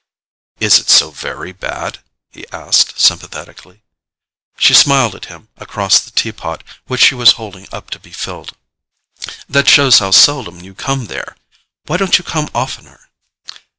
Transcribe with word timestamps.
"Is 0.59 0.79
it 0.79 0.89
so 0.89 1.11
very 1.11 1.51
bad?" 1.51 1.99
he 2.31 2.47
asked 2.49 2.99
sympathetically. 2.99 3.83
She 4.57 4.73
smiled 4.73 5.13
at 5.13 5.25
him 5.25 5.49
across 5.57 5.99
the 5.99 6.09
tea 6.09 6.31
pot 6.31 6.63
which 6.87 7.01
she 7.03 7.13
was 7.13 7.33
holding 7.33 7.67
up 7.71 7.91
to 7.91 7.99
be 7.99 8.09
filled. 8.11 8.57
"That 9.47 9.69
shows 9.69 9.99
how 9.99 10.09
seldom 10.09 10.59
you 10.61 10.73
come 10.73 11.05
there. 11.05 11.35
Why 11.85 11.97
don't 11.97 12.17
you 12.17 12.23
come 12.23 12.49
oftener?" 12.55 13.11